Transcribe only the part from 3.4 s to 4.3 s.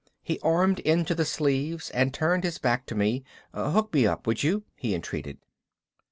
"Hook me up,